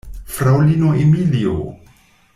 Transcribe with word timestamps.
Fraŭlino 0.37 0.95
Emilio! 1.03 1.55